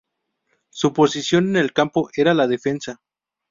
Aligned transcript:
Su 0.71 0.93
posición 0.93 1.49
en 1.49 1.57
el 1.57 1.73
campo 1.73 2.09
era 2.15 2.33
la 2.33 2.47
de 2.47 2.53
defensa. 2.53 3.01